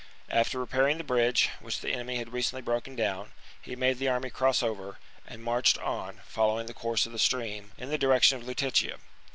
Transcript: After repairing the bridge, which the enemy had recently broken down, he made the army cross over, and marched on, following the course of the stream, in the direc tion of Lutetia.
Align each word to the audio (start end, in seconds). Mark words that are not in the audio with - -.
After 0.29 0.57
repairing 0.57 0.97
the 0.97 1.03
bridge, 1.03 1.51
which 1.59 1.79
the 1.79 1.91
enemy 1.91 2.15
had 2.15 2.33
recently 2.33 2.63
broken 2.63 2.95
down, 2.95 3.33
he 3.61 3.75
made 3.75 3.99
the 3.99 4.07
army 4.07 4.31
cross 4.31 4.63
over, 4.63 4.97
and 5.27 5.43
marched 5.43 5.77
on, 5.77 6.21
following 6.25 6.65
the 6.65 6.73
course 6.73 7.05
of 7.05 7.11
the 7.11 7.19
stream, 7.19 7.71
in 7.77 7.89
the 7.91 7.99
direc 7.99 8.23
tion 8.23 8.39
of 8.41 8.47
Lutetia. 8.47 8.97